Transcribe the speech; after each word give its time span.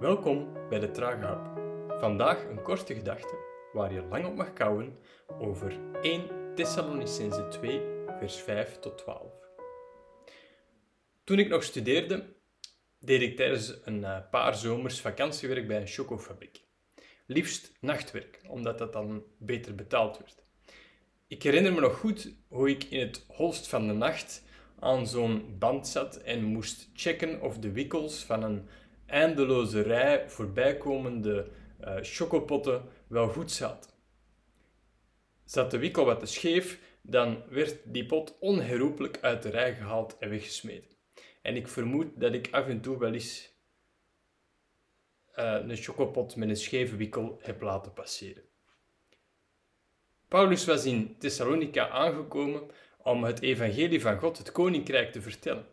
Welkom 0.00 0.68
bij 0.68 0.78
de 0.78 0.90
Trage 0.90 1.24
Hap. 1.24 1.60
Vandaag 2.00 2.44
een 2.44 2.62
korte 2.62 2.94
gedachte 2.94 3.34
waar 3.72 3.92
je 3.92 4.02
lang 4.02 4.26
op 4.26 4.36
mag 4.36 4.52
kouwen 4.52 4.98
over 5.38 5.78
1 6.02 6.54
Thessalonicense 6.54 7.48
2, 7.48 7.80
vers 8.18 8.36
5 8.36 8.78
tot 8.78 8.98
12. 8.98 9.32
Toen 11.24 11.38
ik 11.38 11.48
nog 11.48 11.62
studeerde, 11.62 12.34
deed 12.98 13.22
ik 13.22 13.36
tijdens 13.36 13.80
een 13.84 14.04
eh, 14.04 14.18
paar 14.30 14.54
zomers 14.54 15.00
vakantiewerk 15.00 15.66
bij 15.66 15.80
een 15.80 15.86
chocofabriek. 15.86 16.64
Liefst 17.26 17.72
nachtwerk, 17.80 18.40
omdat 18.48 18.78
dat 18.78 18.92
dan 18.92 19.24
beter 19.38 19.74
betaald 19.74 20.18
werd. 20.18 20.42
Ik 21.26 21.42
herinner 21.42 21.72
me 21.72 21.80
nog 21.80 21.98
goed 21.98 22.32
hoe 22.48 22.70
ik 22.70 22.84
in 22.84 23.00
het 23.00 23.24
holst 23.28 23.68
van 23.68 23.86
de 23.86 23.94
nacht 23.94 24.44
aan 24.78 25.06
zo'n 25.06 25.56
band 25.58 25.88
zat 25.88 26.16
en 26.16 26.44
moest 26.44 26.90
checken 26.94 27.40
of 27.40 27.58
de 27.58 27.72
wikkels 27.72 28.24
van 28.24 28.42
een 28.42 28.68
eindeloze 29.10 29.80
rij 29.80 30.30
voorbijkomende 30.30 31.50
uh, 31.80 31.96
chocopotten 32.00 32.82
wel 33.06 33.28
goed 33.28 33.52
zat. 33.52 33.96
Zat 35.44 35.70
de 35.70 35.78
wikkel 35.78 36.04
wat 36.04 36.20
te 36.20 36.26
scheef, 36.26 36.80
dan 37.02 37.42
werd 37.48 37.78
die 37.84 38.06
pot 38.06 38.38
onherroepelijk 38.38 39.18
uit 39.20 39.42
de 39.42 39.48
rij 39.50 39.74
gehaald 39.74 40.18
en 40.18 40.28
weggesmeten. 40.28 40.96
En 41.42 41.56
ik 41.56 41.68
vermoed 41.68 42.20
dat 42.20 42.32
ik 42.34 42.48
af 42.50 42.66
en 42.66 42.80
toe 42.80 42.98
wel 42.98 43.12
eens 43.12 43.58
uh, 45.36 45.58
een 45.62 45.76
chocopot 45.76 46.36
met 46.36 46.48
een 46.48 46.56
scheve 46.56 46.96
wikkel 46.96 47.38
heb 47.42 47.60
laten 47.60 47.92
passeren. 47.92 48.42
Paulus 50.28 50.64
was 50.64 50.84
in 50.84 51.18
Thessalonica 51.18 51.88
aangekomen 51.88 52.70
om 52.98 53.24
het 53.24 53.40
evangelie 53.40 54.00
van 54.00 54.18
God, 54.18 54.38
het 54.38 54.52
koninkrijk, 54.52 55.12
te 55.12 55.22
vertellen. 55.22 55.66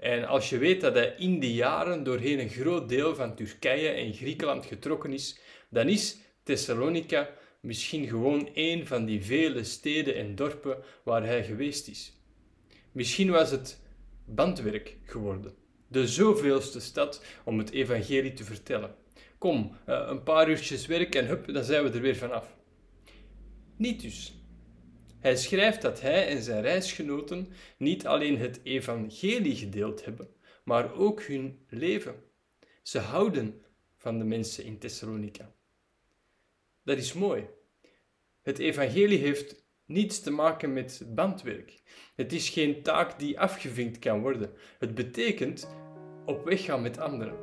En 0.00 0.26
als 0.26 0.50
je 0.50 0.58
weet 0.58 0.80
dat 0.80 0.94
hij 0.94 1.14
in 1.18 1.38
die 1.38 1.54
jaren 1.54 2.02
doorheen 2.04 2.38
een 2.38 2.48
groot 2.48 2.88
deel 2.88 3.14
van 3.14 3.34
Turkije 3.34 3.88
en 3.88 4.14
Griekenland 4.14 4.66
getrokken 4.66 5.12
is, 5.12 5.38
dan 5.70 5.88
is 5.88 6.18
Thessalonica 6.42 7.30
misschien 7.60 8.06
gewoon 8.06 8.48
een 8.54 8.86
van 8.86 9.04
die 9.04 9.24
vele 9.24 9.64
steden 9.64 10.14
en 10.14 10.34
dorpen 10.34 10.78
waar 11.02 11.24
hij 11.24 11.44
geweest 11.44 11.88
is. 11.88 12.12
Misschien 12.92 13.30
was 13.30 13.50
het 13.50 13.80
bandwerk 14.24 14.96
geworden, 15.04 15.54
de 15.88 16.06
zoveelste 16.06 16.80
stad 16.80 17.24
om 17.44 17.58
het 17.58 17.70
evangelie 17.70 18.32
te 18.32 18.44
vertellen. 18.44 18.94
Kom, 19.38 19.76
eh, 19.84 20.04
een 20.08 20.22
paar 20.22 20.48
uurtjes 20.48 20.86
werk 20.86 21.14
en 21.14 21.26
hup, 21.26 21.52
dan 21.52 21.64
zijn 21.64 21.84
we 21.84 21.90
er 21.90 22.00
weer 22.00 22.16
vanaf. 22.16 22.56
Niet 23.76 24.00
dus. 24.00 24.34
Hij 25.20 25.36
schrijft 25.36 25.82
dat 25.82 26.00
hij 26.00 26.28
en 26.28 26.42
zijn 26.42 26.62
reisgenoten 26.62 27.52
niet 27.76 28.06
alleen 28.06 28.38
het 28.38 28.60
evangelie 28.62 29.56
gedeeld 29.56 30.04
hebben, 30.04 30.28
maar 30.64 30.94
ook 30.94 31.22
hun 31.22 31.58
leven. 31.68 32.14
Ze 32.82 32.98
houden 32.98 33.62
van 33.96 34.18
de 34.18 34.24
mensen 34.24 34.64
in 34.64 34.78
Thessalonica. 34.78 35.52
Dat 36.82 36.98
is 36.98 37.12
mooi. 37.12 37.46
Het 38.42 38.58
evangelie 38.58 39.18
heeft 39.18 39.64
niets 39.86 40.20
te 40.20 40.30
maken 40.30 40.72
met 40.72 41.02
bandwerk. 41.08 41.82
Het 42.16 42.32
is 42.32 42.48
geen 42.48 42.82
taak 42.82 43.18
die 43.18 43.40
afgevinkt 43.40 43.98
kan 43.98 44.20
worden. 44.20 44.52
Het 44.78 44.94
betekent 44.94 45.68
op 46.26 46.44
weg 46.44 46.64
gaan 46.64 46.82
met 46.82 46.98
anderen. 46.98 47.38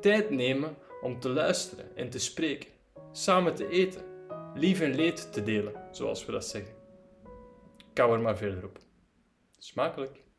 Tijd 0.00 0.30
nemen 0.30 0.76
om 1.00 1.20
te 1.20 1.28
luisteren 1.28 1.96
en 1.96 2.10
te 2.10 2.18
spreken. 2.18 2.70
Samen 3.12 3.54
te 3.54 3.68
eten. 3.68 4.04
Lief 4.54 4.80
en 4.80 4.94
leed 4.94 5.32
te 5.32 5.42
delen, 5.42 5.72
zoals 5.90 6.26
we 6.26 6.32
dat 6.32 6.46
zeggen. 6.46 6.79
Kou 7.92 8.12
er 8.12 8.20
maar 8.20 8.36
verder 8.36 8.64
op. 8.64 8.78
Smakelijk. 9.58 10.29